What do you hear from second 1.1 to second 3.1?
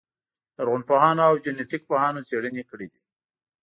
او جنټیک پوهانو څېړنې کړې دي.